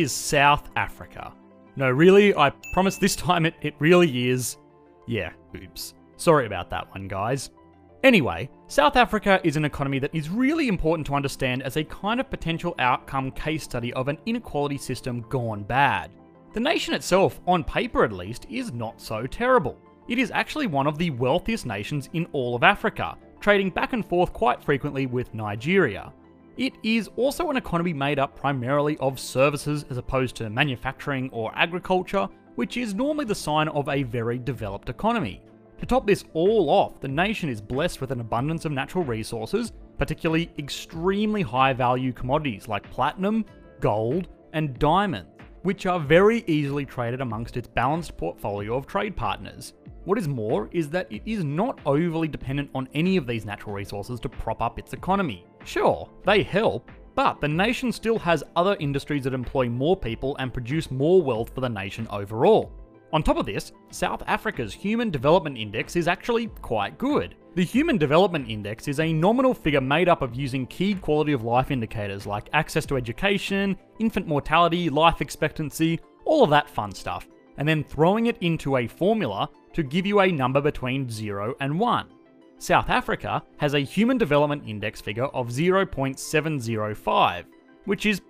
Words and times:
is 0.00 0.12
South 0.12 0.70
Africa? 0.76 1.32
No, 1.76 1.90
really, 1.90 2.34
I 2.34 2.50
promise 2.72 2.96
this 2.96 3.16
time 3.16 3.46
it, 3.46 3.54
it 3.62 3.74
really 3.78 4.28
is. 4.28 4.56
Yeah, 5.06 5.32
oops. 5.54 5.94
Sorry 6.16 6.46
about 6.46 6.70
that 6.70 6.90
one, 6.90 7.08
guys. 7.08 7.50
Anyway, 8.02 8.48
South 8.66 8.96
Africa 8.96 9.40
is 9.44 9.56
an 9.56 9.64
economy 9.66 9.98
that 9.98 10.14
is 10.14 10.30
really 10.30 10.68
important 10.68 11.06
to 11.06 11.14
understand 11.14 11.62
as 11.62 11.76
a 11.76 11.84
kind 11.84 12.18
of 12.18 12.30
potential 12.30 12.74
outcome 12.78 13.30
case 13.32 13.62
study 13.62 13.92
of 13.92 14.08
an 14.08 14.18
inequality 14.24 14.78
system 14.78 15.24
gone 15.28 15.62
bad. 15.62 16.10
The 16.54 16.60
nation 16.60 16.94
itself, 16.94 17.40
on 17.46 17.62
paper 17.62 18.04
at 18.04 18.12
least, 18.12 18.46
is 18.48 18.72
not 18.72 19.00
so 19.00 19.26
terrible. 19.26 19.78
It 20.08 20.18
is 20.18 20.30
actually 20.30 20.66
one 20.66 20.86
of 20.86 20.98
the 20.98 21.10
wealthiest 21.10 21.66
nations 21.66 22.08
in 22.14 22.26
all 22.32 22.56
of 22.56 22.62
Africa, 22.62 23.16
trading 23.38 23.70
back 23.70 23.92
and 23.92 24.04
forth 24.04 24.32
quite 24.32 24.62
frequently 24.62 25.06
with 25.06 25.34
Nigeria. 25.34 26.12
It 26.60 26.74
is 26.82 27.08
also 27.16 27.48
an 27.48 27.56
economy 27.56 27.94
made 27.94 28.18
up 28.18 28.36
primarily 28.36 28.98
of 28.98 29.18
services 29.18 29.86
as 29.88 29.96
opposed 29.96 30.36
to 30.36 30.50
manufacturing 30.50 31.30
or 31.32 31.50
agriculture, 31.54 32.28
which 32.56 32.76
is 32.76 32.92
normally 32.92 33.24
the 33.24 33.34
sign 33.34 33.68
of 33.68 33.88
a 33.88 34.02
very 34.02 34.38
developed 34.38 34.90
economy. 34.90 35.40
To 35.78 35.86
top 35.86 36.06
this 36.06 36.26
all 36.34 36.68
off, 36.68 37.00
the 37.00 37.08
nation 37.08 37.48
is 37.48 37.62
blessed 37.62 38.02
with 38.02 38.10
an 38.10 38.20
abundance 38.20 38.66
of 38.66 38.72
natural 38.72 39.04
resources, 39.04 39.72
particularly 39.96 40.50
extremely 40.58 41.40
high 41.40 41.72
value 41.72 42.12
commodities 42.12 42.68
like 42.68 42.90
platinum, 42.90 43.46
gold, 43.80 44.28
and 44.52 44.78
diamonds, 44.78 45.30
which 45.62 45.86
are 45.86 45.98
very 45.98 46.44
easily 46.46 46.84
traded 46.84 47.22
amongst 47.22 47.56
its 47.56 47.68
balanced 47.68 48.18
portfolio 48.18 48.76
of 48.76 48.86
trade 48.86 49.16
partners. 49.16 49.72
What 50.10 50.18
is 50.18 50.26
more 50.26 50.68
is 50.72 50.90
that 50.90 51.06
it 51.08 51.22
is 51.24 51.44
not 51.44 51.78
overly 51.86 52.26
dependent 52.26 52.70
on 52.74 52.88
any 52.94 53.16
of 53.16 53.28
these 53.28 53.44
natural 53.44 53.76
resources 53.76 54.18
to 54.18 54.28
prop 54.28 54.60
up 54.60 54.76
its 54.76 54.92
economy. 54.92 55.46
Sure, 55.64 56.10
they 56.26 56.42
help, 56.42 56.90
but 57.14 57.40
the 57.40 57.46
nation 57.46 57.92
still 57.92 58.18
has 58.18 58.42
other 58.56 58.76
industries 58.80 59.22
that 59.22 59.34
employ 59.34 59.68
more 59.68 59.96
people 59.96 60.36
and 60.38 60.52
produce 60.52 60.90
more 60.90 61.22
wealth 61.22 61.54
for 61.54 61.60
the 61.60 61.68
nation 61.68 62.08
overall. 62.10 62.72
On 63.12 63.22
top 63.22 63.36
of 63.36 63.46
this, 63.46 63.70
South 63.92 64.24
Africa's 64.26 64.74
Human 64.74 65.10
Development 65.10 65.56
Index 65.56 65.94
is 65.94 66.08
actually 66.08 66.48
quite 66.60 66.98
good. 66.98 67.36
The 67.54 67.62
Human 67.62 67.96
Development 67.96 68.50
Index 68.50 68.88
is 68.88 68.98
a 68.98 69.12
nominal 69.12 69.54
figure 69.54 69.80
made 69.80 70.08
up 70.08 70.22
of 70.22 70.34
using 70.34 70.66
key 70.66 70.96
quality 70.96 71.30
of 71.30 71.44
life 71.44 71.70
indicators 71.70 72.26
like 72.26 72.50
access 72.52 72.84
to 72.86 72.96
education, 72.96 73.78
infant 74.00 74.26
mortality, 74.26 74.90
life 74.90 75.20
expectancy, 75.20 76.00
all 76.24 76.42
of 76.42 76.50
that 76.50 76.68
fun 76.68 76.90
stuff, 76.90 77.28
and 77.60 77.68
then 77.68 77.84
throwing 77.84 78.26
it 78.26 78.38
into 78.40 78.78
a 78.78 78.88
formula 78.88 79.48
to 79.74 79.84
give 79.84 80.06
you 80.06 80.20
a 80.20 80.32
number 80.32 80.60
between 80.60 81.08
0 81.08 81.54
and 81.60 81.78
1. 81.78 82.06
South 82.58 82.88
Africa 82.88 83.42
has 83.58 83.74
a 83.74 83.80
Human 83.80 84.18
Development 84.18 84.62
Index 84.66 85.00
figure 85.00 85.26
of 85.26 85.50
0.705, 85.50 87.44
which 87.84 88.06
is 88.06 88.22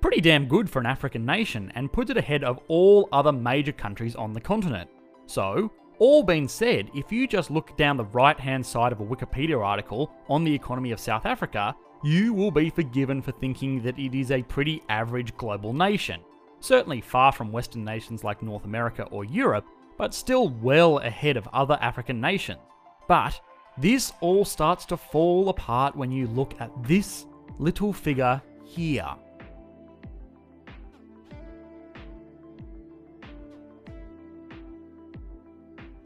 pretty 0.00 0.20
damn 0.20 0.46
good 0.46 0.68
for 0.68 0.80
an 0.80 0.86
African 0.86 1.24
nation 1.24 1.72
and 1.74 1.92
puts 1.92 2.10
it 2.10 2.18
ahead 2.18 2.44
of 2.44 2.60
all 2.68 3.08
other 3.10 3.32
major 3.32 3.72
countries 3.72 4.14
on 4.16 4.34
the 4.34 4.40
continent. 4.40 4.90
So, 5.26 5.72
all 5.98 6.22
being 6.22 6.46
said, 6.46 6.90
if 6.94 7.10
you 7.10 7.26
just 7.26 7.50
look 7.50 7.74
down 7.78 7.96
the 7.96 8.04
right 8.04 8.38
hand 8.38 8.66
side 8.66 8.92
of 8.92 9.00
a 9.00 9.04
Wikipedia 9.04 9.64
article 9.64 10.12
on 10.28 10.44
the 10.44 10.54
economy 10.54 10.92
of 10.92 11.00
South 11.00 11.24
Africa, 11.24 11.74
you 12.02 12.34
will 12.34 12.50
be 12.50 12.68
forgiven 12.68 13.22
for 13.22 13.32
thinking 13.32 13.80
that 13.82 13.98
it 13.98 14.14
is 14.14 14.30
a 14.30 14.42
pretty 14.42 14.82
average 14.90 15.34
global 15.38 15.72
nation. 15.72 16.20
Certainly 16.64 17.02
far 17.02 17.30
from 17.30 17.52
Western 17.52 17.84
nations 17.84 18.24
like 18.24 18.40
North 18.40 18.64
America 18.64 19.02
or 19.10 19.22
Europe, 19.22 19.66
but 19.98 20.14
still 20.14 20.48
well 20.48 20.96
ahead 20.96 21.36
of 21.36 21.46
other 21.52 21.76
African 21.78 22.22
nations. 22.22 22.58
But 23.06 23.38
this 23.76 24.14
all 24.22 24.46
starts 24.46 24.86
to 24.86 24.96
fall 24.96 25.50
apart 25.50 25.94
when 25.94 26.10
you 26.10 26.26
look 26.26 26.58
at 26.62 26.70
this 26.82 27.26
little 27.58 27.92
figure 27.92 28.40
here. 28.64 29.10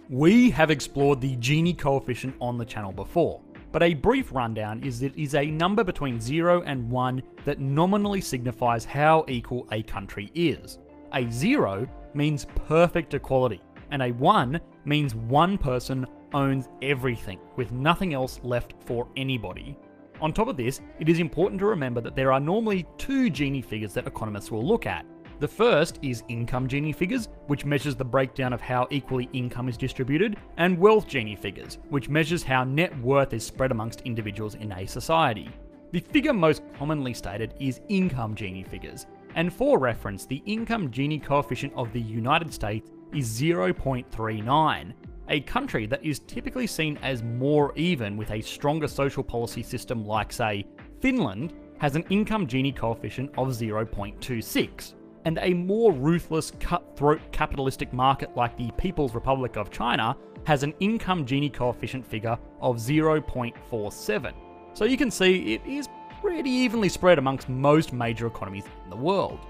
We 0.08 0.50
have 0.50 0.72
explored 0.72 1.20
the 1.20 1.36
Gini 1.36 1.78
coefficient 1.78 2.34
on 2.40 2.58
the 2.58 2.64
channel 2.64 2.90
before, 2.90 3.40
but 3.72 3.82
a 3.82 3.94
brief 3.94 4.32
rundown 4.32 4.82
is 4.82 5.00
that 5.00 5.16
it 5.16 5.22
is 5.22 5.34
a 5.34 5.46
number 5.46 5.84
between 5.84 6.20
0 6.20 6.62
and 6.62 6.90
1 6.90 7.22
that 7.44 7.60
nominally 7.60 8.20
signifies 8.20 8.84
how 8.84 9.24
equal 9.28 9.66
a 9.72 9.82
country 9.82 10.30
is. 10.34 10.78
A 11.14 11.28
0 11.30 11.88
means 12.14 12.46
perfect 12.66 13.14
equality, 13.14 13.60
and 13.90 14.02
a 14.02 14.12
1 14.12 14.60
means 14.84 15.14
one 15.14 15.58
person 15.58 16.06
owns 16.32 16.68
everything, 16.82 17.38
with 17.56 17.72
nothing 17.72 18.14
else 18.14 18.40
left 18.42 18.74
for 18.84 19.08
anybody. 19.16 19.76
On 20.20 20.32
top 20.32 20.48
of 20.48 20.56
this, 20.56 20.80
it 20.98 21.08
is 21.08 21.20
important 21.20 21.60
to 21.60 21.66
remember 21.66 22.00
that 22.00 22.16
there 22.16 22.32
are 22.32 22.40
normally 22.40 22.86
two 22.98 23.30
Gini 23.30 23.64
figures 23.64 23.94
that 23.94 24.06
economists 24.06 24.50
will 24.50 24.66
look 24.66 24.84
at. 24.84 25.06
The 25.40 25.46
first 25.46 26.00
is 26.02 26.24
income 26.28 26.66
Gini 26.66 26.92
figures, 26.92 27.28
which 27.46 27.64
measures 27.64 27.94
the 27.94 28.04
breakdown 28.04 28.52
of 28.52 28.60
how 28.60 28.88
equally 28.90 29.28
income 29.32 29.68
is 29.68 29.76
distributed, 29.76 30.36
and 30.56 30.76
wealth 30.76 31.06
Gini 31.06 31.38
figures, 31.38 31.78
which 31.90 32.08
measures 32.08 32.42
how 32.42 32.64
net 32.64 32.98
worth 33.00 33.32
is 33.32 33.46
spread 33.46 33.70
amongst 33.70 34.00
individuals 34.00 34.56
in 34.56 34.72
a 34.72 34.84
society. 34.84 35.48
The 35.92 36.00
figure 36.00 36.32
most 36.32 36.62
commonly 36.76 37.14
stated 37.14 37.54
is 37.60 37.80
income 37.88 38.34
Gini 38.34 38.66
figures, 38.66 39.06
and 39.36 39.52
for 39.52 39.78
reference, 39.78 40.26
the 40.26 40.42
income 40.44 40.90
Gini 40.90 41.22
coefficient 41.22 41.72
of 41.76 41.92
the 41.92 42.00
United 42.00 42.52
States 42.52 42.90
is 43.14 43.40
0.39, 43.40 44.92
a 45.28 45.40
country 45.42 45.86
that 45.86 46.04
is 46.04 46.18
typically 46.18 46.66
seen 46.66 46.98
as 47.00 47.22
more 47.22 47.72
even 47.76 48.16
with 48.16 48.32
a 48.32 48.40
stronger 48.40 48.88
social 48.88 49.22
policy 49.22 49.62
system 49.62 50.04
like, 50.04 50.32
say, 50.32 50.66
Finland, 51.00 51.54
has 51.78 51.94
an 51.94 52.04
income 52.10 52.44
Gini 52.44 52.74
coefficient 52.74 53.30
of 53.38 53.48
0.26, 53.48 54.94
and 55.28 55.38
a 55.42 55.52
more 55.52 55.92
ruthless, 55.92 56.52
cutthroat 56.58 57.20
capitalistic 57.32 57.92
market 57.92 58.34
like 58.34 58.56
the 58.56 58.70
People's 58.78 59.14
Republic 59.14 59.58
of 59.58 59.70
China 59.70 60.16
has 60.44 60.62
an 60.62 60.72
income 60.80 61.26
Gini 61.26 61.52
coefficient 61.52 62.06
figure 62.06 62.38
of 62.62 62.76
0.47. 62.76 64.32
So 64.72 64.86
you 64.86 64.96
can 64.96 65.10
see 65.10 65.52
it 65.52 65.60
is 65.66 65.90
pretty 66.22 66.48
evenly 66.48 66.88
spread 66.88 67.18
amongst 67.18 67.50
most 67.50 67.92
major 67.92 68.26
economies 68.26 68.64
in 68.84 68.88
the 68.88 68.96
world. 68.96 69.40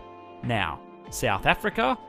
Now, 0.42 0.80
South 1.10 1.46
Africa? 1.46 1.96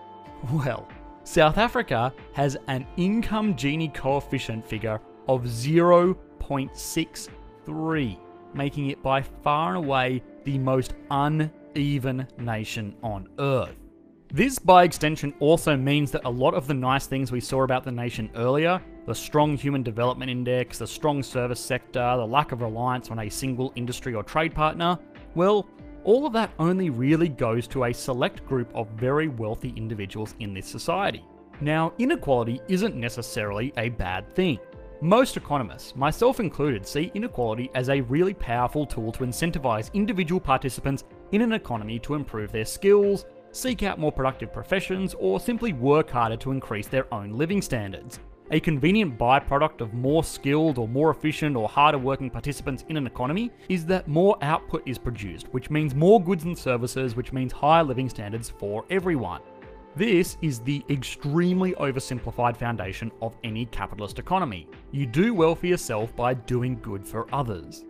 Well, 0.53 0.87
South 1.25 1.57
Africa 1.57 2.13
has 2.31 2.55
an 2.67 2.87
income 2.95 3.55
Gini 3.55 3.93
coefficient 3.93 4.65
figure 4.65 5.01
of 5.27 5.43
0.63, 5.43 8.17
making 8.53 8.89
it 8.89 9.03
by 9.03 9.21
far 9.21 9.75
and 9.75 9.85
away 9.85 10.23
the 10.45 10.57
most 10.57 10.93
uneven 11.75 12.27
nation 12.37 12.95
on 13.03 13.27
earth. 13.39 13.75
This, 14.31 14.59
by 14.59 14.83
extension, 14.83 15.33
also 15.39 15.75
means 15.75 16.11
that 16.11 16.25
a 16.25 16.29
lot 16.29 16.53
of 16.53 16.67
the 16.67 16.73
nice 16.73 17.07
things 17.07 17.31
we 17.31 17.39
saw 17.39 17.63
about 17.63 17.83
the 17.83 17.91
nation 17.91 18.29
earlier 18.35 18.81
the 19.07 19.15
strong 19.15 19.57
human 19.57 19.81
development 19.81 20.29
index, 20.29 20.77
the 20.77 20.85
strong 20.85 21.23
service 21.23 21.59
sector, 21.59 22.13
the 22.15 22.27
lack 22.27 22.51
of 22.51 22.61
reliance 22.61 23.09
on 23.09 23.17
a 23.17 23.29
single 23.29 23.73
industry 23.75 24.13
or 24.13 24.21
trade 24.21 24.53
partner 24.53 24.99
well, 25.35 25.67
all 26.03 26.25
of 26.25 26.33
that 26.33 26.51
only 26.59 26.89
really 26.89 27.29
goes 27.29 27.67
to 27.67 27.85
a 27.85 27.93
select 27.93 28.45
group 28.45 28.69
of 28.73 28.87
very 28.89 29.27
wealthy 29.27 29.73
individuals 29.75 30.35
in 30.39 30.53
this 30.53 30.67
society. 30.67 31.23
Now, 31.61 31.93
inequality 31.99 32.61
isn't 32.67 32.95
necessarily 32.95 33.73
a 33.77 33.89
bad 33.89 34.33
thing. 34.33 34.59
Most 35.01 35.37
economists, 35.37 35.95
myself 35.95 36.39
included, 36.39 36.85
see 36.85 37.11
inequality 37.13 37.69
as 37.75 37.89
a 37.89 38.01
really 38.01 38.33
powerful 38.33 38.85
tool 38.85 39.11
to 39.13 39.23
incentivize 39.23 39.93
individual 39.93 40.41
participants 40.41 41.03
in 41.31 41.41
an 41.41 41.53
economy 41.53 41.99
to 41.99 42.15
improve 42.15 42.51
their 42.51 42.65
skills, 42.65 43.25
seek 43.51 43.83
out 43.83 43.99
more 43.99 44.11
productive 44.11 44.53
professions, 44.53 45.15
or 45.19 45.39
simply 45.39 45.73
work 45.73 46.09
harder 46.09 46.37
to 46.37 46.51
increase 46.51 46.87
their 46.87 47.11
own 47.13 47.31
living 47.31 47.61
standards. 47.61 48.19
A 48.51 48.59
convenient 48.59 49.19
byproduct 49.19 49.79
of 49.79 49.93
more 49.93 50.23
skilled 50.23 50.79
or 50.79 50.87
more 50.87 51.11
efficient 51.11 51.55
or 51.55 51.69
harder 51.69 51.99
working 51.99 52.31
participants 52.31 52.83
in 52.89 52.97
an 52.97 53.05
economy 53.05 53.51
is 53.69 53.85
that 53.85 54.07
more 54.07 54.37
output 54.41 54.81
is 54.87 54.97
produced, 54.97 55.47
which 55.51 55.69
means 55.69 55.93
more 55.93 56.19
goods 56.19 56.45
and 56.45 56.57
services, 56.57 57.15
which 57.15 57.31
means 57.31 57.51
higher 57.51 57.83
living 57.83 58.09
standards 58.09 58.49
for 58.49 58.85
everyone. 58.89 59.41
This 59.95 60.37
is 60.41 60.59
the 60.59 60.83
extremely 60.89 61.73
oversimplified 61.73 62.57
foundation 62.57 63.11
of 63.21 63.35
any 63.43 63.65
capitalist 63.67 64.17
economy. 64.17 64.67
You 64.91 65.05
do 65.05 65.33
well 65.33 65.53
for 65.53 65.67
yourself 65.67 66.15
by 66.15 66.33
doing 66.33 66.79
good 66.81 67.05
for 67.05 67.27
others. 67.33 67.85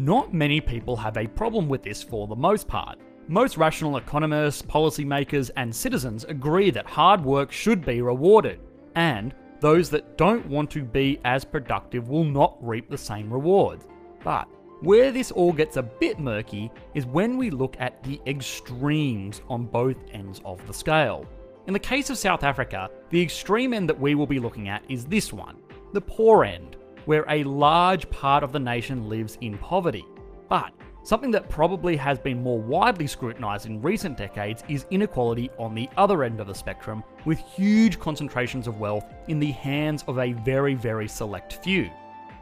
Not 0.00 0.32
many 0.32 0.62
people 0.62 0.96
have 0.96 1.18
a 1.18 1.26
problem 1.26 1.68
with 1.68 1.82
this 1.82 2.02
for 2.02 2.26
the 2.26 2.34
most 2.34 2.66
part. 2.66 2.98
Most 3.28 3.58
rational 3.58 3.98
economists, 3.98 4.62
policymakers, 4.62 5.50
and 5.58 5.76
citizens 5.76 6.24
agree 6.24 6.70
that 6.70 6.86
hard 6.86 7.22
work 7.22 7.52
should 7.52 7.84
be 7.84 8.00
rewarded, 8.00 8.60
and 8.94 9.34
those 9.60 9.90
that 9.90 10.16
don't 10.16 10.46
want 10.46 10.70
to 10.70 10.82
be 10.82 11.20
as 11.26 11.44
productive 11.44 12.08
will 12.08 12.24
not 12.24 12.56
reap 12.66 12.88
the 12.88 12.96
same 12.96 13.30
rewards. 13.30 13.86
But 14.24 14.48
where 14.80 15.12
this 15.12 15.32
all 15.32 15.52
gets 15.52 15.76
a 15.76 15.82
bit 15.82 16.18
murky 16.18 16.72
is 16.94 17.04
when 17.04 17.36
we 17.36 17.50
look 17.50 17.76
at 17.78 18.02
the 18.02 18.22
extremes 18.26 19.42
on 19.50 19.66
both 19.66 19.98
ends 20.12 20.40
of 20.46 20.66
the 20.66 20.72
scale. 20.72 21.26
In 21.66 21.74
the 21.74 21.78
case 21.78 22.08
of 22.08 22.16
South 22.16 22.42
Africa, 22.42 22.88
the 23.10 23.20
extreme 23.20 23.74
end 23.74 23.86
that 23.90 24.00
we 24.00 24.14
will 24.14 24.26
be 24.26 24.40
looking 24.40 24.70
at 24.70 24.82
is 24.88 25.04
this 25.04 25.30
one 25.30 25.58
the 25.92 26.00
poor 26.00 26.44
end, 26.44 26.69
where 27.06 27.24
a 27.28 27.44
large 27.44 28.08
part 28.10 28.42
of 28.42 28.52
the 28.52 28.60
nation 28.60 29.08
lives 29.08 29.38
in 29.40 29.58
poverty. 29.58 30.04
But 30.48 30.72
Something 31.02 31.30
that 31.30 31.48
probably 31.48 31.96
has 31.96 32.18
been 32.18 32.42
more 32.42 32.60
widely 32.60 33.06
scrutinised 33.06 33.64
in 33.64 33.80
recent 33.80 34.18
decades 34.18 34.62
is 34.68 34.84
inequality 34.90 35.50
on 35.58 35.74
the 35.74 35.88
other 35.96 36.24
end 36.24 36.40
of 36.40 36.46
the 36.46 36.54
spectrum, 36.54 37.02
with 37.24 37.38
huge 37.38 37.98
concentrations 37.98 38.66
of 38.66 38.78
wealth 38.78 39.04
in 39.28 39.40
the 39.40 39.50
hands 39.50 40.04
of 40.08 40.18
a 40.18 40.32
very, 40.32 40.74
very 40.74 41.08
select 41.08 41.64
few. 41.64 41.90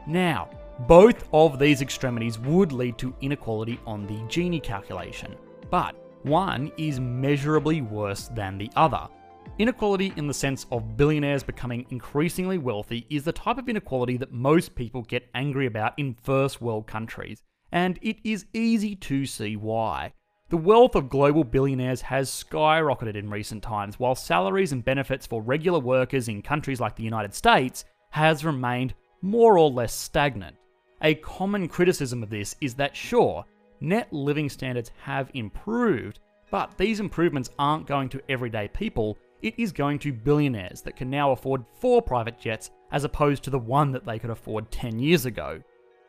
Now, 0.05 0.49
both 0.87 1.27
of 1.33 1.57
these 1.57 1.81
extremities 1.81 2.37
would 2.39 2.73
lead 2.73 2.97
to 2.97 3.15
inequality 3.21 3.79
on 3.85 4.05
the 4.05 4.19
Gini 4.27 4.61
calculation, 4.61 5.35
but 5.69 5.95
one 6.23 6.69
is 6.77 6.99
measurably 6.99 7.81
worse 7.81 8.27
than 8.27 8.57
the 8.57 8.69
other. 8.75 9.07
Inequality 9.59 10.13
in 10.15 10.25
the 10.25 10.33
sense 10.33 10.65
of 10.71 10.95
billionaires 10.95 11.43
becoming 11.43 11.85
increasingly 11.89 12.57
wealthy 12.57 13.05
is 13.09 13.25
the 13.25 13.33
type 13.33 13.57
of 13.57 13.67
inequality 13.67 14.15
that 14.15 14.31
most 14.31 14.73
people 14.73 15.01
get 15.01 15.29
angry 15.35 15.65
about 15.65 15.99
in 15.99 16.13
first 16.13 16.61
world 16.61 16.87
countries 16.87 17.43
and 17.73 17.99
it 18.01 18.19
is 18.23 18.45
easy 18.53 18.95
to 18.95 19.25
see 19.25 19.57
why. 19.57 20.13
The 20.47 20.55
wealth 20.55 20.95
of 20.95 21.09
global 21.09 21.43
billionaires 21.43 21.99
has 22.03 22.29
skyrocketed 22.29 23.17
in 23.17 23.29
recent 23.29 23.61
times, 23.61 23.99
while 23.99 24.15
salaries 24.15 24.71
and 24.71 24.83
benefits 24.83 25.27
for 25.27 25.41
regular 25.41 25.79
workers 25.79 26.29
in 26.29 26.41
countries 26.41 26.79
like 26.79 26.95
the 26.95 27.03
United 27.03 27.33
States 27.33 27.83
has 28.11 28.45
remained 28.45 28.93
more 29.21 29.57
or 29.57 29.69
less 29.69 29.93
stagnant. 29.93 30.55
A 31.01 31.15
common 31.15 31.67
criticism 31.67 32.23
of 32.23 32.29
this 32.29 32.55
is 32.61 32.75
that 32.75 32.95
sure, 32.95 33.43
net 33.81 34.11
living 34.13 34.47
standards 34.47 34.89
have 35.01 35.29
improved, 35.33 36.19
but 36.49 36.77
these 36.77 37.01
improvements 37.01 37.49
aren't 37.59 37.87
going 37.87 38.07
to 38.09 38.21
everyday 38.29 38.69
people, 38.69 39.17
it 39.41 39.53
is 39.57 39.71
going 39.71 39.99
to 39.99 40.11
billionaires 40.11 40.81
that 40.81 40.95
can 40.95 41.09
now 41.09 41.31
afford 41.31 41.65
four 41.79 42.01
private 42.01 42.39
jets 42.39 42.71
as 42.91 43.03
opposed 43.03 43.43
to 43.43 43.49
the 43.49 43.59
one 43.59 43.91
that 43.91 44.05
they 44.05 44.19
could 44.19 44.29
afford 44.29 44.69
10 44.71 44.99
years 44.99 45.25
ago. 45.25 45.61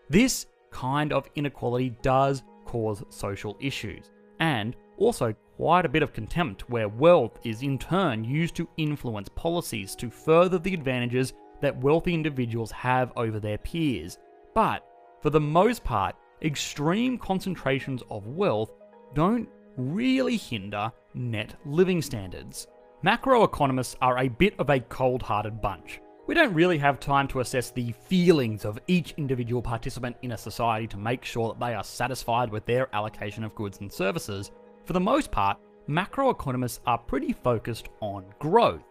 This 0.09 0.47
kind 0.71 1.13
of 1.13 1.29
inequality 1.35 1.91
does 2.03 2.43
cause 2.65 3.03
social 3.09 3.57
issues, 3.61 4.11
and 4.39 4.77
also 4.97 5.35
quite 5.57 5.85
a 5.85 5.91
bit 5.91 6.03
of 6.03 6.13
contempt 6.13 6.69
where 6.71 6.89
wealth 6.89 7.39
is 7.45 7.63
in 7.63 7.79
turn 7.79 8.25
used 8.25 8.55
to 8.57 8.69
influence 8.77 9.29
policies 9.29 9.95
to 9.97 10.11
further 10.11 10.59
the 10.59 10.75
advantages 10.75 11.33
that 11.61 11.77
wealthy 11.81 12.15
individuals 12.15 12.71
have 12.71 13.13
over 13.17 13.39
their 13.39 13.59
peers. 13.59 14.19
But 14.55 14.87
for 15.21 15.31
the 15.31 15.41
most 15.41 15.85
part, 15.85 16.17
extreme 16.43 17.19
concentrations 17.19 18.03
of 18.11 18.27
wealth 18.27 18.73
don't 19.15 19.49
really 19.77 20.37
hinder 20.37 20.91
net 21.15 21.55
living 21.67 22.01
standards. 22.01 22.67
Macroeconomists 23.05 23.97
are 24.03 24.19
a 24.19 24.29
bit 24.29 24.55
of 24.59 24.69
a 24.69 24.79
cold 24.79 25.23
hearted 25.23 25.63
bunch. 25.63 26.03
We 26.27 26.35
don't 26.35 26.53
really 26.53 26.77
have 26.77 27.01
time 27.01 27.27
to 27.29 27.41
assess 27.41 27.71
the 27.71 27.93
feelings 27.93 28.67
of 28.67 28.79
each 28.89 29.15
individual 29.17 29.63
participant 29.63 30.17
in 30.21 30.33
a 30.33 30.37
society 30.37 30.87
to 30.89 30.99
make 30.99 31.25
sure 31.25 31.49
that 31.49 31.59
they 31.59 31.73
are 31.73 31.83
satisfied 31.83 32.51
with 32.51 32.67
their 32.67 32.95
allocation 32.95 33.43
of 33.43 33.55
goods 33.55 33.81
and 33.81 33.91
services. 33.91 34.51
For 34.85 34.93
the 34.93 35.01
most 35.01 35.31
part, 35.31 35.57
macroeconomists 35.89 36.81
are 36.87 36.99
pretty 36.99 37.33
focused 37.33 37.89
on 38.01 38.27
growth. 38.39 38.85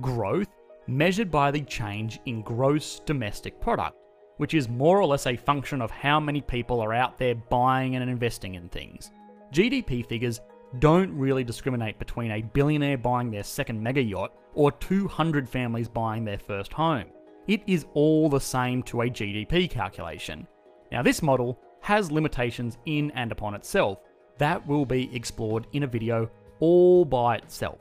Growth 0.00 0.48
measured 0.86 1.30
by 1.30 1.50
the 1.50 1.60
change 1.60 2.18
in 2.24 2.40
gross 2.40 3.00
domestic 3.00 3.60
product, 3.60 3.94
which 4.38 4.54
is 4.54 4.70
more 4.70 5.02
or 5.02 5.06
less 5.06 5.26
a 5.26 5.36
function 5.36 5.82
of 5.82 5.90
how 5.90 6.18
many 6.18 6.40
people 6.40 6.80
are 6.80 6.94
out 6.94 7.18
there 7.18 7.34
buying 7.34 7.94
and 7.94 8.08
investing 8.08 8.54
in 8.54 8.70
things. 8.70 9.10
GDP 9.52 10.06
figures 10.06 10.40
don't 10.78 11.12
really 11.16 11.44
discriminate 11.44 11.98
between 11.98 12.30
a 12.30 12.42
billionaire 12.42 12.98
buying 12.98 13.30
their 13.30 13.42
second 13.42 13.82
mega 13.82 14.02
yacht 14.02 14.32
or 14.54 14.70
200 14.72 15.48
families 15.48 15.88
buying 15.88 16.24
their 16.24 16.38
first 16.38 16.72
home. 16.72 17.06
It 17.46 17.62
is 17.66 17.86
all 17.94 18.28
the 18.28 18.40
same 18.40 18.82
to 18.84 19.02
a 19.02 19.10
GDP 19.10 19.68
calculation. 19.68 20.46
Now, 20.92 21.02
this 21.02 21.22
model 21.22 21.58
has 21.80 22.12
limitations 22.12 22.78
in 22.86 23.10
and 23.12 23.32
upon 23.32 23.54
itself 23.54 23.98
that 24.38 24.64
will 24.66 24.84
be 24.84 25.14
explored 25.14 25.66
in 25.72 25.82
a 25.82 25.86
video 25.86 26.30
all 26.60 27.04
by 27.04 27.36
itself. 27.36 27.78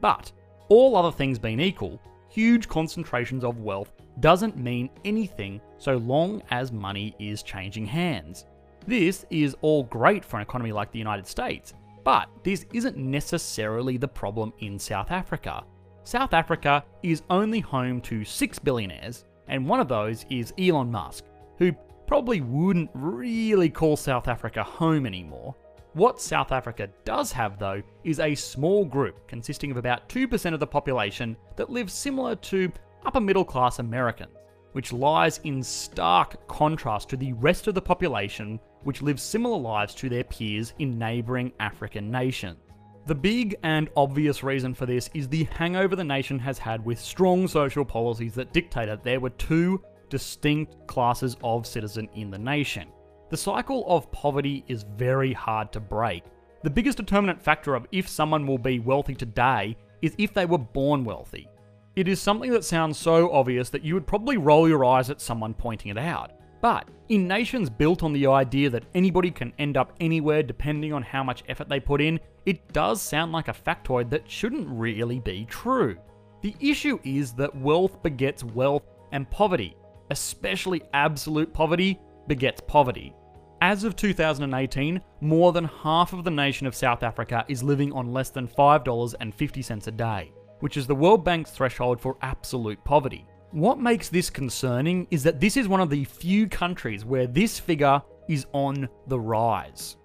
But, 0.00 0.32
all 0.68 0.96
other 0.96 1.12
things 1.12 1.38
being 1.38 1.60
equal, 1.60 2.00
huge 2.28 2.68
concentrations 2.68 3.44
of 3.44 3.60
wealth 3.60 3.92
doesn't 4.20 4.56
mean 4.56 4.90
anything 5.04 5.60
so 5.78 5.96
long 5.98 6.42
as 6.50 6.72
money 6.72 7.14
is 7.18 7.42
changing 7.42 7.86
hands. 7.86 8.46
This 8.86 9.24
is 9.30 9.54
all 9.60 9.84
great 9.84 10.24
for 10.24 10.36
an 10.36 10.42
economy 10.42 10.72
like 10.72 10.90
the 10.90 10.98
United 10.98 11.26
States, 11.26 11.74
but 12.04 12.28
this 12.42 12.66
isn't 12.72 12.96
necessarily 12.96 13.96
the 13.96 14.08
problem 14.08 14.52
in 14.58 14.78
South 14.78 15.10
Africa. 15.10 15.64
South 16.04 16.34
Africa 16.34 16.84
is 17.02 17.22
only 17.30 17.60
home 17.60 18.00
to 18.02 18.24
six 18.24 18.58
billionaires, 18.58 19.24
and 19.48 19.68
one 19.68 19.80
of 19.80 19.88
those 19.88 20.26
is 20.30 20.52
Elon 20.58 20.90
Musk, 20.90 21.24
who 21.58 21.72
probably 22.06 22.40
wouldn't 22.40 22.90
really 22.94 23.70
call 23.70 23.96
South 23.96 24.28
Africa 24.28 24.62
home 24.62 25.06
anymore. 25.06 25.54
What 25.94 26.20
South 26.20 26.52
Africa 26.52 26.88
does 27.04 27.30
have, 27.32 27.58
though, 27.58 27.82
is 28.02 28.18
a 28.18 28.34
small 28.34 28.84
group 28.84 29.28
consisting 29.28 29.70
of 29.70 29.76
about 29.76 30.08
2% 30.08 30.54
of 30.54 30.60
the 30.60 30.66
population 30.66 31.36
that 31.56 31.70
lives 31.70 31.92
similar 31.92 32.34
to 32.36 32.72
upper 33.04 33.20
middle 33.20 33.44
class 33.44 33.78
Americans, 33.78 34.36
which 34.72 34.92
lies 34.92 35.38
in 35.44 35.62
stark 35.62 36.46
contrast 36.48 37.08
to 37.10 37.16
the 37.16 37.34
rest 37.34 37.66
of 37.66 37.74
the 37.74 37.82
population 37.82 38.58
which 38.84 39.02
live 39.02 39.20
similar 39.20 39.58
lives 39.58 39.94
to 39.96 40.08
their 40.08 40.24
peers 40.24 40.74
in 40.78 40.98
neighbouring 40.98 41.52
African 41.60 42.10
nations. 42.10 42.58
The 43.06 43.14
big 43.14 43.56
and 43.64 43.90
obvious 43.96 44.44
reason 44.44 44.74
for 44.74 44.86
this 44.86 45.10
is 45.12 45.28
the 45.28 45.44
hangover 45.44 45.96
the 45.96 46.04
nation 46.04 46.38
has 46.38 46.56
had 46.56 46.84
with 46.84 47.00
strong 47.00 47.48
social 47.48 47.84
policies 47.84 48.34
that 48.34 48.52
dictated 48.52 49.02
there 49.02 49.18
were 49.18 49.30
two 49.30 49.82
distinct 50.08 50.86
classes 50.86 51.36
of 51.42 51.66
citizen 51.66 52.08
in 52.14 52.30
the 52.30 52.38
nation. 52.38 52.88
The 53.30 53.36
cycle 53.36 53.84
of 53.88 54.12
poverty 54.12 54.64
is 54.68 54.84
very 54.96 55.32
hard 55.32 55.72
to 55.72 55.80
break. 55.80 56.22
The 56.62 56.70
biggest 56.70 56.98
determinant 56.98 57.42
factor 57.42 57.74
of 57.74 57.86
if 57.90 58.08
someone 58.08 58.46
will 58.46 58.58
be 58.58 58.78
wealthy 58.78 59.14
today 59.14 59.76
is 60.00 60.14
if 60.18 60.32
they 60.32 60.46
were 60.46 60.58
born 60.58 61.04
wealthy. 61.04 61.48
It 61.96 62.08
is 62.08 62.20
something 62.20 62.50
that 62.52 62.64
sounds 62.64 62.98
so 62.98 63.32
obvious 63.32 63.68
that 63.70 63.82
you 63.82 63.94
would 63.94 64.06
probably 64.06 64.36
roll 64.36 64.68
your 64.68 64.84
eyes 64.84 65.10
at 65.10 65.20
someone 65.20 65.54
pointing 65.54 65.90
it 65.90 65.98
out. 65.98 66.32
But 66.62 66.88
in 67.08 67.26
nations 67.26 67.68
built 67.68 68.04
on 68.04 68.12
the 68.12 68.28
idea 68.28 68.70
that 68.70 68.86
anybody 68.94 69.32
can 69.32 69.52
end 69.58 69.76
up 69.76 69.92
anywhere 70.00 70.44
depending 70.44 70.92
on 70.92 71.02
how 71.02 71.24
much 71.24 71.42
effort 71.48 71.68
they 71.68 71.80
put 71.80 72.00
in, 72.00 72.20
it 72.46 72.72
does 72.72 73.02
sound 73.02 73.32
like 73.32 73.48
a 73.48 73.52
factoid 73.52 74.08
that 74.10 74.30
shouldn't 74.30 74.68
really 74.68 75.18
be 75.18 75.44
true. 75.44 75.98
The 76.40 76.54
issue 76.60 77.00
is 77.02 77.32
that 77.32 77.54
wealth 77.54 78.00
begets 78.04 78.44
wealth 78.44 78.84
and 79.10 79.28
poverty, 79.28 79.76
especially 80.10 80.82
absolute 80.94 81.52
poverty, 81.52 81.98
begets 82.28 82.62
poverty. 82.66 83.12
As 83.60 83.82
of 83.82 83.96
2018, 83.96 85.00
more 85.20 85.52
than 85.52 85.64
half 85.64 86.12
of 86.12 86.22
the 86.22 86.30
nation 86.30 86.68
of 86.68 86.76
South 86.76 87.02
Africa 87.02 87.44
is 87.48 87.62
living 87.64 87.92
on 87.92 88.12
less 88.12 88.30
than 88.30 88.46
$5.50 88.46 89.86
a 89.86 89.90
day, 89.90 90.32
which 90.60 90.76
is 90.76 90.86
the 90.86 90.94
World 90.94 91.24
Bank's 91.24 91.50
threshold 91.50 92.00
for 92.00 92.16
absolute 92.22 92.82
poverty. 92.84 93.26
What 93.52 93.78
makes 93.78 94.08
this 94.08 94.30
concerning 94.30 95.06
is 95.10 95.24
that 95.24 95.38
this 95.38 95.58
is 95.58 95.68
one 95.68 95.82
of 95.82 95.90
the 95.90 96.04
few 96.04 96.48
countries 96.48 97.04
where 97.04 97.26
this 97.26 97.58
figure 97.58 98.00
is 98.26 98.46
on 98.54 98.88
the 99.08 99.20
rise. 99.20 99.98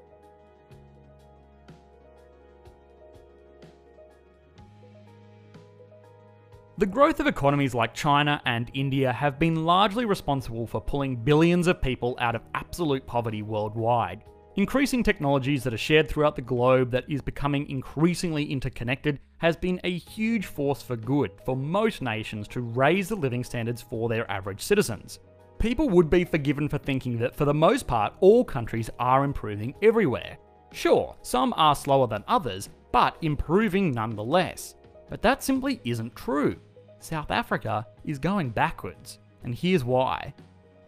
The 6.78 6.86
growth 6.86 7.22
of 7.22 7.28
economies 7.28 7.74
like 7.74 7.94
China 7.94 8.42
and 8.46 8.70
India 8.74 9.14
have 9.14 9.40
been 9.40 9.64
largely 9.64 10.04
responsible 10.04 10.68
for 10.68 10.82
pulling 10.82 11.16
billions 11.16 11.68
of 11.68 11.82
people 11.82 12.18
out 12.20 12.36
of 12.36 12.42
absolute 12.54 13.08
poverty 13.08 13.44
worldwide. 13.44 14.24
Increasing 14.58 15.04
technologies 15.04 15.64
that 15.64 15.74
are 15.76 15.78
shared 15.78 16.10
throughout 16.10 16.36
the 16.36 16.42
globe 16.42 16.90
that 16.90 17.08
is 17.08 17.22
becoming 17.22 17.70
increasingly 17.70 18.44
interconnected 18.44 19.20
has 19.38 19.56
been 19.56 19.80
a 19.84 20.00
huge 20.00 20.48
force 20.48 20.82
for 20.82 20.96
good 20.96 21.30
for 21.46 21.56
most 21.56 22.02
nations 22.02 22.48
to 22.48 22.62
raise 22.62 23.08
the 23.08 23.16
living 23.16 23.44
standards 23.44 23.84
for 23.84 24.10
their 24.10 24.30
average 24.32 24.60
citizens. 24.60 25.20
People 25.60 25.90
would 25.90 26.10
be 26.10 26.26
forgiven 26.26 26.68
for 26.68 26.80
thinking 26.80 27.20
that 27.20 27.36
for 27.36 27.46
the 27.46 27.54
most 27.54 27.86
part 27.86 28.16
all 28.20 28.44
countries 28.44 28.90
are 28.98 29.24
improving 29.24 29.76
everywhere. 29.84 30.40
Sure, 30.74 31.16
some 31.22 31.54
are 31.56 31.76
slower 31.76 32.08
than 32.08 32.24
others, 32.28 32.70
but 32.92 33.16
improving 33.22 33.92
nonetheless. 33.92 34.74
But 35.08 35.22
that 35.22 35.44
simply 35.44 35.80
isn't 35.86 36.16
true. 36.16 36.56
South 37.00 37.30
Africa 37.30 37.86
is 38.06 38.18
going 38.18 38.50
backwards, 38.50 39.20
and 39.44 39.54
here's 39.54 39.84
why. 39.84 40.34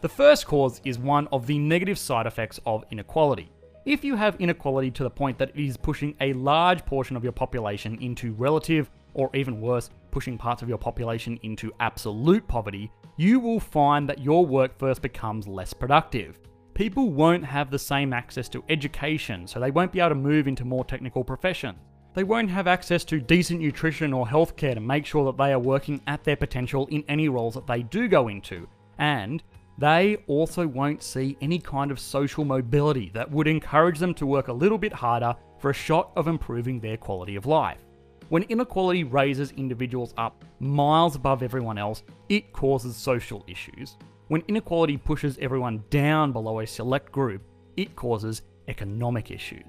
The 0.02 0.10
first 0.10 0.48
cause 0.48 0.82
is 0.86 0.98
one 0.98 1.28
of 1.32 1.46
the 1.46 1.60
negative 1.60 2.00
side 2.00 2.26
effects 2.26 2.60
of 2.66 2.84
inequality. 2.90 3.52
If 3.90 4.04
you 4.04 4.16
have 4.16 4.36
inequality 4.36 4.92
to 4.92 5.04
the 5.04 5.10
point 5.10 5.40
that 5.40 5.50
it 5.56 5.66
is 5.66 5.76
pushing 5.76 6.14
a 6.22 6.34
large 6.34 6.86
portion 6.86 7.18
of 7.18 7.24
your 7.24 7.34
population 7.34 7.98
into 8.00 8.34
relative, 8.34 8.88
or 9.16 9.32
even 9.34 9.60
worse, 9.60 9.90
pushing 10.12 10.38
parts 10.38 10.62
of 10.62 10.70
your 10.70 10.78
population 10.78 11.40
into 11.42 11.74
absolute 11.80 12.48
poverty, 12.48 12.92
you 13.18 13.40
will 13.40 13.60
find 13.60 14.08
that 14.08 14.22
your 14.22 14.46
workforce 14.46 15.00
becomes 15.00 15.48
less 15.48 15.74
productive. 15.74 16.38
People 16.76 17.10
won't 17.10 17.44
have 17.44 17.72
the 17.72 17.80
same 17.80 18.14
access 18.14 18.48
to 18.50 18.64
education, 18.70 19.48
so 19.48 19.60
they 19.60 19.72
won't 19.72 19.92
be 19.92 20.02
able 20.02 20.10
to 20.10 20.16
move 20.16 20.48
into 20.48 20.66
more 20.66 20.86
technical 20.86 21.24
professions. 21.24 21.80
They 22.14 22.24
won't 22.24 22.52
have 22.52 22.68
access 22.68 23.04
to 23.06 23.20
decent 23.20 23.60
nutrition 23.60 24.14
or 24.14 24.28
healthcare 24.28 24.76
to 24.76 24.82
make 24.82 25.08
sure 25.08 25.26
that 25.26 25.44
they 25.44 25.52
are 25.52 25.58
working 25.58 26.00
at 26.06 26.24
their 26.24 26.36
potential 26.36 26.86
in 26.92 27.04
any 27.08 27.28
roles 27.28 27.56
that 27.56 27.66
they 27.66 27.82
do 27.82 28.08
go 28.08 28.28
into. 28.28 28.68
And 29.00 29.42
they 29.80 30.18
also 30.28 30.68
won't 30.68 31.02
see 31.02 31.38
any 31.42 31.58
kind 31.58 31.90
of 31.90 32.02
social 32.02 32.44
mobility 32.44 33.12
that 33.14 33.32
would 33.32 33.48
encourage 33.48 33.98
them 33.98 34.14
to 34.16 34.26
work 34.26 34.50
a 34.50 34.54
little 34.54 34.78
bit 34.78 34.92
harder 34.92 35.34
for 35.58 35.70
a 35.72 35.74
shot 35.74 36.12
of 36.18 36.28
improving 36.28 36.82
their 36.82 36.98
quality 36.98 37.38
of 37.38 37.46
life. 37.46 37.80
When 38.28 38.44
inequality 38.44 39.06
raises 39.06 39.52
individuals 39.54 40.14
up 40.18 40.44
miles 40.60 41.16
above 41.16 41.42
everyone 41.42 41.78
else, 41.78 42.04
it 42.28 42.52
causes 42.52 42.98
social 42.98 43.46
issues. 43.48 43.96
When 44.28 44.44
inequality 44.50 44.98
pushes 44.98 45.38
everyone 45.40 45.84
down 45.90 46.34
below 46.34 46.60
a 46.60 46.68
select 46.68 47.12
group, 47.14 47.42
it 47.78 47.96
causes 47.96 48.42
economic 48.68 49.32
issues. 49.32 49.66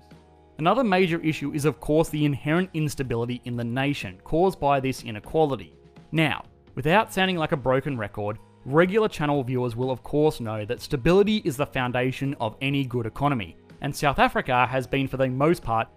Another 0.59 0.83
major 0.85 1.21
issue 1.21 1.53
is, 1.53 1.65
of 1.65 1.79
course, 1.79 2.09
the 2.09 2.25
inherent 2.25 2.69
instability 2.75 3.41
in 3.45 3.57
the 3.57 3.65
nation 3.65 4.21
caused 4.25 4.59
by 4.59 4.81
this 4.81 5.05
inequality. 5.05 5.73
Now, 6.11 6.45
without 6.75 7.15
sounding 7.15 7.37
like 7.37 7.53
a 7.53 7.57
broken 7.57 7.97
record, 7.97 8.39
regular 8.65 9.09
channel 9.09 9.43
viewers 9.43 9.77
will, 9.77 9.91
of 9.91 10.03
course, 10.03 10.41
know 10.41 10.65
that 10.65 10.81
stability 10.81 11.39
is 11.45 11.57
the 11.57 11.67
foundation 11.67 12.35
of 12.41 12.57
any 12.61 12.85
good 12.85 13.07
economy, 13.07 13.57
and 13.81 13.95
South 13.95 14.19
Africa 14.19 14.67
has 14.67 14.87
been, 14.87 15.09
for 15.09 15.17
the 15.17 15.29
most 15.29 15.63
part, 15.63 15.89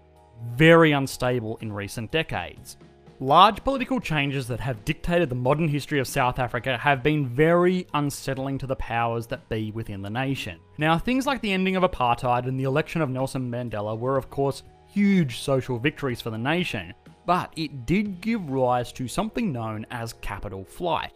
very 0.54 0.92
unstable 0.92 1.58
in 1.60 1.72
recent 1.72 2.10
decades. 2.10 2.76
Large 3.20 3.62
political 3.62 4.00
changes 4.00 4.48
that 4.48 4.58
have 4.60 4.84
dictated 4.84 5.28
the 5.28 5.36
modern 5.36 5.68
history 5.68 6.00
of 6.00 6.08
South 6.08 6.38
Africa 6.40 6.76
have 6.76 7.02
been 7.02 7.28
very 7.28 7.86
unsettling 7.94 8.58
to 8.58 8.66
the 8.66 8.76
powers 8.76 9.26
that 9.28 9.48
be 9.48 9.70
within 9.70 10.02
the 10.02 10.10
nation. 10.10 10.58
Now, 10.78 10.98
things 10.98 11.24
like 11.24 11.40
the 11.40 11.52
ending 11.52 11.76
of 11.76 11.84
apartheid 11.84 12.48
and 12.48 12.58
the 12.58 12.64
election 12.64 13.00
of 13.02 13.10
Nelson 13.10 13.48
Mandela 13.50 13.96
were, 13.96 14.16
of 14.16 14.30
course, 14.30 14.64
huge 14.86 15.38
social 15.38 15.78
victories 15.78 16.20
for 16.20 16.30
the 16.30 16.38
nation, 16.38 16.92
but 17.24 17.52
it 17.56 17.86
did 17.86 18.20
give 18.20 18.50
rise 18.50 18.92
to 18.92 19.06
something 19.06 19.52
known 19.52 19.86
as 19.90 20.14
capital 20.14 20.64
flight. 20.64 21.12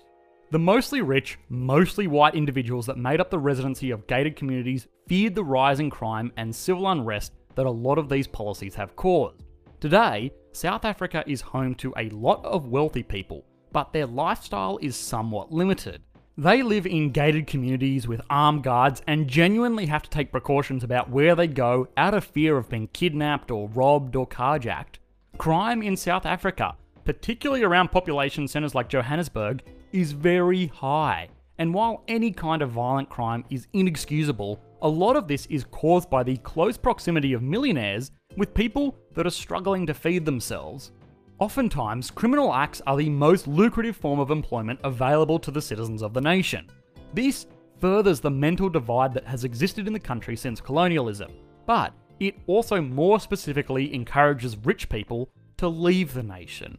The 0.50 0.58
mostly 0.58 1.02
rich, 1.02 1.38
mostly 1.50 2.06
white 2.06 2.34
individuals 2.34 2.86
that 2.86 2.96
made 2.96 3.20
up 3.20 3.28
the 3.28 3.38
residency 3.38 3.90
of 3.90 4.06
gated 4.06 4.34
communities 4.34 4.86
feared 5.06 5.34
the 5.34 5.44
rising 5.44 5.90
crime 5.90 6.32
and 6.38 6.56
civil 6.56 6.88
unrest 6.88 7.34
that 7.54 7.66
a 7.66 7.70
lot 7.70 7.98
of 7.98 8.08
these 8.08 8.26
policies 8.26 8.74
have 8.74 8.96
caused. 8.96 9.44
Today, 9.78 10.32
South 10.52 10.86
Africa 10.86 11.22
is 11.26 11.42
home 11.42 11.74
to 11.76 11.92
a 11.98 12.08
lot 12.08 12.42
of 12.46 12.68
wealthy 12.68 13.02
people, 13.02 13.44
but 13.72 13.92
their 13.92 14.06
lifestyle 14.06 14.78
is 14.80 14.96
somewhat 14.96 15.52
limited. 15.52 16.00
They 16.38 16.62
live 16.62 16.86
in 16.86 17.10
gated 17.10 17.46
communities 17.46 18.08
with 18.08 18.22
armed 18.30 18.62
guards 18.62 19.02
and 19.06 19.28
genuinely 19.28 19.84
have 19.86 20.02
to 20.04 20.10
take 20.10 20.32
precautions 20.32 20.82
about 20.82 21.10
where 21.10 21.34
they 21.34 21.46
go 21.46 21.88
out 21.98 22.14
of 22.14 22.24
fear 22.24 22.56
of 22.56 22.70
being 22.70 22.88
kidnapped 22.88 23.50
or 23.50 23.68
robbed 23.68 24.16
or 24.16 24.26
carjacked. 24.26 24.96
Crime 25.36 25.82
in 25.82 25.94
South 25.94 26.24
Africa, 26.24 26.74
particularly 27.04 27.64
around 27.64 27.90
population 27.90 28.48
centres 28.48 28.74
like 28.74 28.88
Johannesburg, 28.88 29.62
is 29.92 30.12
very 30.12 30.66
high. 30.66 31.28
And 31.58 31.74
while 31.74 32.04
any 32.08 32.30
kind 32.30 32.62
of 32.62 32.70
violent 32.70 33.08
crime 33.08 33.44
is 33.50 33.66
inexcusable, 33.72 34.60
a 34.82 34.88
lot 34.88 35.16
of 35.16 35.26
this 35.26 35.46
is 35.46 35.64
caused 35.64 36.08
by 36.08 36.22
the 36.22 36.36
close 36.38 36.76
proximity 36.76 37.32
of 37.32 37.42
millionaires 37.42 38.12
with 38.36 38.54
people 38.54 38.96
that 39.14 39.26
are 39.26 39.30
struggling 39.30 39.86
to 39.86 39.94
feed 39.94 40.24
themselves. 40.24 40.92
Oftentimes, 41.40 42.10
criminal 42.10 42.54
acts 42.54 42.82
are 42.86 42.96
the 42.96 43.08
most 43.08 43.48
lucrative 43.48 43.96
form 43.96 44.20
of 44.20 44.30
employment 44.30 44.78
available 44.84 45.38
to 45.40 45.50
the 45.50 45.62
citizens 45.62 46.02
of 46.02 46.14
the 46.14 46.20
nation. 46.20 46.68
This 47.14 47.46
furthers 47.80 48.20
the 48.20 48.30
mental 48.30 48.68
divide 48.68 49.14
that 49.14 49.26
has 49.26 49.44
existed 49.44 49.86
in 49.86 49.92
the 49.92 50.00
country 50.00 50.36
since 50.36 50.60
colonialism, 50.60 51.32
but 51.66 51.92
it 52.20 52.36
also 52.46 52.80
more 52.80 53.20
specifically 53.20 53.94
encourages 53.94 54.56
rich 54.58 54.88
people 54.88 55.28
to 55.56 55.68
leave 55.68 56.12
the 56.12 56.22
nation. 56.22 56.78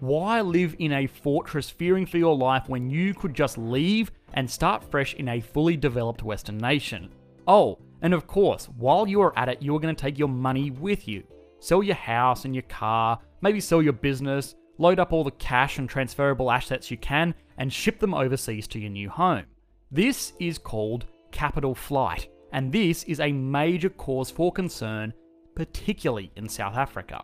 Why 0.00 0.40
live 0.40 0.76
in 0.78 0.92
a 0.92 1.06
fortress 1.06 1.68
fearing 1.68 2.06
for 2.06 2.16
your 2.16 2.34
life 2.34 2.70
when 2.70 2.88
you 2.88 3.12
could 3.12 3.34
just 3.34 3.58
leave 3.58 4.10
and 4.32 4.50
start 4.50 4.90
fresh 4.90 5.12
in 5.12 5.28
a 5.28 5.42
fully 5.42 5.76
developed 5.76 6.22
Western 6.22 6.56
nation? 6.56 7.10
Oh, 7.46 7.78
and 8.00 8.14
of 8.14 8.26
course, 8.26 8.64
while 8.78 9.06
you 9.06 9.20
are 9.20 9.38
at 9.38 9.50
it, 9.50 9.60
you 9.60 9.76
are 9.76 9.78
going 9.78 9.94
to 9.94 10.00
take 10.00 10.18
your 10.18 10.28
money 10.28 10.70
with 10.70 11.06
you. 11.06 11.22
Sell 11.58 11.82
your 11.82 11.96
house 11.96 12.46
and 12.46 12.54
your 12.54 12.62
car, 12.62 13.18
maybe 13.42 13.60
sell 13.60 13.82
your 13.82 13.92
business, 13.92 14.54
load 14.78 14.98
up 14.98 15.12
all 15.12 15.22
the 15.22 15.32
cash 15.32 15.76
and 15.76 15.86
transferable 15.86 16.50
assets 16.50 16.90
you 16.90 16.96
can, 16.96 17.34
and 17.58 17.70
ship 17.70 17.98
them 17.98 18.14
overseas 18.14 18.66
to 18.68 18.78
your 18.78 18.88
new 18.88 19.10
home. 19.10 19.44
This 19.90 20.32
is 20.40 20.56
called 20.56 21.04
capital 21.30 21.74
flight, 21.74 22.30
and 22.54 22.72
this 22.72 23.04
is 23.04 23.20
a 23.20 23.30
major 23.30 23.90
cause 23.90 24.30
for 24.30 24.50
concern, 24.50 25.12
particularly 25.54 26.32
in 26.36 26.48
South 26.48 26.76
Africa. 26.76 27.22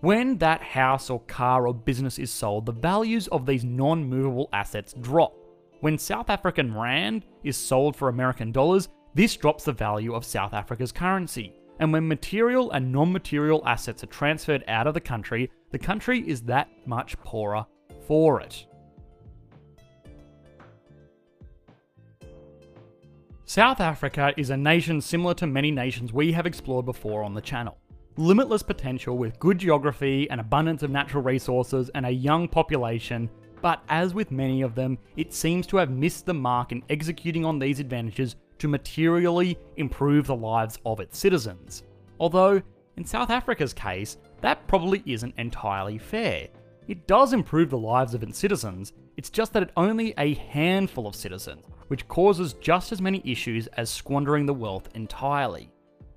When 0.00 0.38
that 0.38 0.62
house 0.62 1.10
or 1.10 1.20
car 1.20 1.66
or 1.66 1.74
business 1.74 2.18
is 2.18 2.30
sold, 2.30 2.64
the 2.64 2.72
values 2.72 3.28
of 3.28 3.44
these 3.44 3.64
non 3.64 4.02
movable 4.02 4.48
assets 4.50 4.94
drop. 4.98 5.34
When 5.80 5.98
South 5.98 6.30
African 6.30 6.74
Rand 6.74 7.26
is 7.44 7.58
sold 7.58 7.94
for 7.94 8.08
American 8.08 8.50
dollars, 8.50 8.88
this 9.14 9.36
drops 9.36 9.64
the 9.64 9.72
value 9.72 10.14
of 10.14 10.24
South 10.24 10.54
Africa's 10.54 10.90
currency. 10.90 11.52
And 11.80 11.92
when 11.92 12.08
material 12.08 12.70
and 12.70 12.90
non 12.90 13.12
material 13.12 13.62
assets 13.66 14.02
are 14.02 14.06
transferred 14.06 14.64
out 14.68 14.86
of 14.86 14.94
the 14.94 15.00
country, 15.02 15.50
the 15.70 15.78
country 15.78 16.26
is 16.26 16.40
that 16.42 16.70
much 16.86 17.18
poorer 17.20 17.66
for 18.06 18.40
it. 18.40 18.66
South 23.44 23.80
Africa 23.80 24.32
is 24.38 24.48
a 24.48 24.56
nation 24.56 25.02
similar 25.02 25.34
to 25.34 25.46
many 25.46 25.70
nations 25.70 26.10
we 26.10 26.32
have 26.32 26.46
explored 26.46 26.86
before 26.86 27.22
on 27.22 27.34
the 27.34 27.40
channel. 27.42 27.76
Limitless 28.16 28.62
potential 28.62 29.16
with 29.16 29.38
good 29.38 29.58
geography, 29.58 30.28
an 30.30 30.40
abundance 30.40 30.82
of 30.82 30.90
natural 30.90 31.22
resources, 31.22 31.90
and 31.94 32.04
a 32.04 32.10
young 32.10 32.48
population, 32.48 33.30
but 33.62 33.82
as 33.88 34.14
with 34.14 34.30
many 34.30 34.62
of 34.62 34.74
them, 34.74 34.98
it 35.16 35.32
seems 35.32 35.66
to 35.68 35.76
have 35.76 35.90
missed 35.90 36.26
the 36.26 36.34
mark 36.34 36.72
in 36.72 36.82
executing 36.90 37.44
on 37.44 37.58
these 37.58 37.78
advantages 37.78 38.36
to 38.58 38.68
materially 38.68 39.58
improve 39.76 40.26
the 40.26 40.34
lives 40.34 40.78
of 40.84 41.00
its 41.00 41.18
citizens. 41.18 41.84
Although, 42.18 42.60
in 42.96 43.04
South 43.04 43.30
Africa's 43.30 43.72
case, 43.72 44.18
that 44.40 44.66
probably 44.66 45.02
isn't 45.06 45.34
entirely 45.38 45.96
fair. 45.96 46.48
It 46.88 47.06
does 47.06 47.32
improve 47.32 47.70
the 47.70 47.78
lives 47.78 48.14
of 48.14 48.22
its 48.22 48.38
citizens, 48.38 48.92
it's 49.16 49.30
just 49.30 49.52
that 49.52 49.62
it 49.62 49.70
only 49.76 50.14
a 50.18 50.34
handful 50.34 51.06
of 51.06 51.14
citizens, 51.14 51.64
which 51.88 52.08
causes 52.08 52.54
just 52.54 52.90
as 52.90 53.00
many 53.00 53.22
issues 53.24 53.66
as 53.68 53.88
squandering 53.88 54.46
the 54.46 54.54
wealth 54.54 54.88
entirely. 54.94 55.70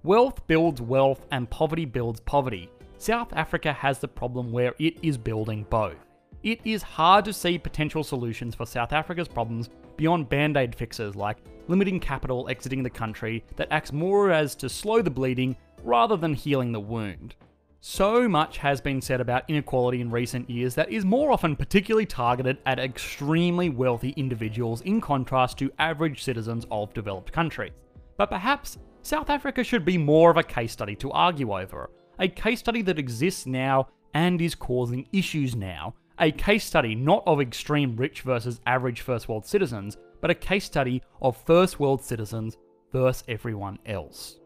Wealth 0.06 0.46
builds 0.48 0.82
wealth 0.82 1.26
and 1.32 1.50
poverty 1.50 1.86
builds 1.86 2.20
poverty. 2.20 2.70
South 2.98 3.32
Africa 3.32 3.72
has 3.72 4.00
the 4.00 4.08
problem 4.10 4.52
where 4.52 4.76
it 4.78 4.98
is 5.02 5.18
building 5.18 5.66
both. 5.70 5.96
It 6.44 6.60
is 6.66 6.84
hard 6.84 7.24
to 7.24 7.32
see 7.32 7.58
potential 7.58 8.04
solutions 8.04 8.54
for 8.54 8.66
South 8.66 8.92
Africa's 8.92 9.30
problems 9.30 9.70
beyond 9.96 10.28
band 10.28 10.58
aid 10.58 10.76
fixes 10.76 11.16
like 11.16 11.38
limiting 11.70 12.02
capital 12.02 12.50
exiting 12.50 12.84
the 12.84 12.90
country 12.90 13.46
that 13.56 13.70
acts 13.72 13.94
more 13.94 14.30
as 14.30 14.56
to 14.56 14.68
slow 14.68 15.02
the 15.02 15.10
bleeding 15.10 15.56
rather 15.86 16.18
than 16.18 16.34
healing 16.34 16.74
the 16.74 16.80
wound. 16.82 17.36
So 17.80 18.28
much 18.28 18.58
has 18.58 18.82
been 18.82 19.00
said 19.00 19.22
about 19.22 19.50
inequality 19.50 20.02
in 20.02 20.12
recent 20.12 20.50
years 20.50 20.76
that 20.76 20.92
is 20.92 21.06
more 21.06 21.32
often 21.32 21.56
particularly 21.56 22.06
targeted 22.06 22.58
at 22.66 22.78
extremely 22.78 23.70
wealthy 23.70 24.10
individuals 24.18 24.82
in 24.82 25.00
contrast 25.00 25.58
to 25.60 25.72
average 25.80 26.22
citizens 26.22 26.66
of 26.72 26.94
developed 26.94 27.32
countries. 27.32 27.72
But 28.18 28.30
perhaps 28.30 28.78
South 29.06 29.30
Africa 29.30 29.66
should 29.66 29.84
be 29.84 29.98
more 29.98 30.32
of 30.32 30.38
a 30.38 30.44
case 30.44 30.72
study 30.72 30.96
to 30.96 31.12
argue 31.12 31.54
over, 31.54 31.90
a 32.20 32.28
case 32.30 32.60
study 32.60 32.82
that 32.84 32.98
exists 32.98 33.46
now 33.46 33.90
and 34.14 34.42
is 34.42 34.56
causing 34.56 35.06
issues 35.12 35.58
now, 35.58 35.94
a 36.20 36.32
case 36.32 36.64
study 36.64 36.96
not 36.96 37.22
of 37.26 37.42
extreme 37.42 37.98
rich 37.98 38.22
versus 38.22 38.62
average 38.66 39.02
first 39.02 39.28
world 39.28 39.46
citizens, 39.46 39.98
but 40.22 40.32
a 40.32 40.36
case 40.36 40.64
study 40.64 41.04
of 41.22 41.36
first 41.36 41.82
world 41.82 42.02
citizens 42.02 42.56
versus 42.94 43.26
everyone 43.28 43.78
else. 43.86 44.40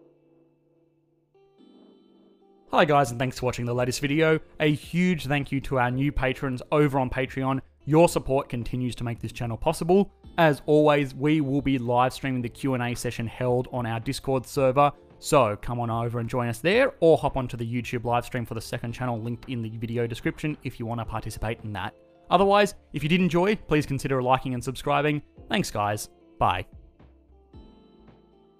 Hi 2.72 2.84
guys 2.84 3.12
and 3.12 3.20
thanks 3.20 3.38
for 3.38 3.46
watching 3.46 3.66
the 3.66 3.76
latest 3.76 4.02
video. 4.02 4.40
A 4.60 4.74
huge 4.74 5.28
thank 5.28 5.52
you 5.52 5.62
to 5.62 5.78
our 5.78 5.92
new 5.92 6.12
patrons 6.12 6.64
over 6.72 6.98
on 6.98 7.12
Patreon. 7.12 7.62
Your 7.86 8.10
support 8.10 8.50
continues 8.50 8.96
to 8.96 9.04
make 9.04 9.20
this 9.20 9.32
channel 9.32 9.56
possible. 9.56 10.12
As 10.38 10.62
always, 10.68 11.16
we 11.16 11.42
will 11.42 11.62
be 11.64 11.80
live 11.80 12.14
streaming 12.14 12.44
the 12.44 12.50
Q&A 12.50 12.94
session 12.94 13.26
held 13.26 13.68
on 13.72 13.88
our 13.88 14.00
Discord 14.00 14.46
server, 14.46 14.92
so 15.18 15.58
come 15.62 15.80
on 15.80 15.90
over 15.90 16.20
and 16.20 16.30
join 16.30 16.48
us 16.48 16.60
there 16.60 16.94
or 17.00 17.18
hop 17.18 17.38
onto 17.38 17.58
the 17.58 17.66
YouTube 17.66 18.04
live 18.04 18.24
stream 18.24 18.46
for 18.46 18.54
the 18.54 18.62
second 18.62 18.92
channel 18.92 19.20
linked 19.20 19.50
in 19.50 19.64
the 19.64 19.76
video 19.78 20.06
description 20.06 20.56
if 20.64 20.80
you 20.80 20.86
want 20.86 21.02
to 21.02 21.06
participate 21.06 21.60
in 21.64 21.74
that. 21.74 21.96
Otherwise, 22.30 22.76
if 22.94 23.02
you 23.02 23.10
did 23.10 23.22
enjoy, 23.22 23.56
please 23.56 23.88
consider 23.88 24.22
liking 24.22 24.54
and 24.54 24.64
subscribing. 24.64 25.24
Thanks 25.50 25.72
guys. 25.72 26.10
Bye. 26.38 26.68